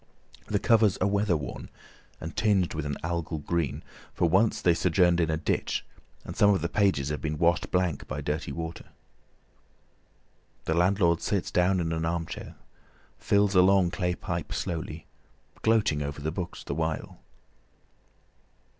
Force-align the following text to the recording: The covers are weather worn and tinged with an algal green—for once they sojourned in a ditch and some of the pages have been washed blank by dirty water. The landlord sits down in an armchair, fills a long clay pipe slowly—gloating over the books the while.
The 0.47 0.57
covers 0.57 0.97
are 0.97 1.05
weather 1.07 1.37
worn 1.37 1.69
and 2.19 2.35
tinged 2.35 2.73
with 2.73 2.87
an 2.87 2.95
algal 3.03 3.45
green—for 3.45 4.27
once 4.27 4.59
they 4.59 4.73
sojourned 4.73 5.19
in 5.19 5.29
a 5.29 5.37
ditch 5.37 5.85
and 6.25 6.35
some 6.35 6.49
of 6.51 6.61
the 6.63 6.69
pages 6.69 7.09
have 7.09 7.21
been 7.21 7.37
washed 7.37 7.69
blank 7.69 8.07
by 8.07 8.19
dirty 8.19 8.51
water. 8.51 8.85
The 10.65 10.73
landlord 10.73 11.21
sits 11.21 11.51
down 11.51 11.79
in 11.79 11.91
an 11.93 12.03
armchair, 12.03 12.55
fills 13.19 13.53
a 13.53 13.61
long 13.61 13.91
clay 13.91 14.15
pipe 14.15 14.53
slowly—gloating 14.53 16.01
over 16.01 16.19
the 16.19 16.31
books 16.31 16.63
the 16.63 16.73
while. 16.73 17.19